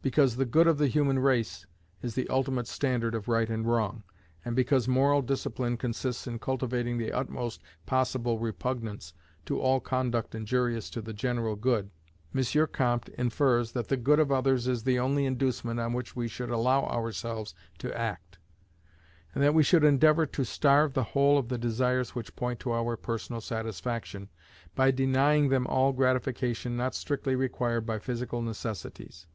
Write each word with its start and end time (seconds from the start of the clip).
Because 0.00 0.36
the 0.36 0.44
good 0.44 0.68
of 0.68 0.78
the 0.78 0.86
human 0.86 1.18
race 1.18 1.66
is 2.00 2.14
the 2.14 2.28
ultimate 2.28 2.68
standard 2.68 3.16
of 3.16 3.26
right 3.26 3.50
and 3.50 3.66
wrong, 3.66 4.04
and 4.44 4.54
because 4.54 4.86
moral 4.86 5.20
discipline 5.20 5.76
consists 5.76 6.28
in 6.28 6.38
cultivating 6.38 6.96
the 6.98 7.10
utmost 7.10 7.60
possible 7.84 8.38
repugnance 8.38 9.12
to 9.46 9.58
all 9.60 9.80
conduct 9.80 10.36
injurious 10.36 10.88
to 10.90 11.02
the 11.02 11.12
general 11.12 11.56
good, 11.56 11.90
M. 12.32 12.66
Comte 12.68 13.08
infers 13.18 13.72
that 13.72 13.88
the 13.88 13.96
good 13.96 14.20
of 14.20 14.30
others 14.30 14.68
is 14.68 14.84
the 14.84 15.00
only 15.00 15.26
inducement 15.26 15.80
on 15.80 15.92
which 15.92 16.14
we 16.14 16.28
should 16.28 16.50
allow 16.50 16.84
ourselves 16.84 17.52
to 17.78 17.92
act; 17.98 18.38
and 19.34 19.42
that 19.42 19.54
we 19.54 19.64
should 19.64 19.82
endeavour 19.82 20.26
to 20.26 20.44
starve 20.44 20.92
the 20.92 21.02
whole 21.02 21.36
of 21.36 21.48
the 21.48 21.58
desires 21.58 22.14
which 22.14 22.36
point 22.36 22.60
to 22.60 22.70
our 22.72 22.96
personal 22.96 23.40
satisfaction, 23.40 24.28
by 24.76 24.92
denying 24.92 25.48
them 25.48 25.66
all 25.66 25.92
gratification 25.92 26.76
not 26.76 26.94
strictly 26.94 27.34
required 27.34 27.84
by 27.84 27.98
physical 27.98 28.40
necessities. 28.40 29.26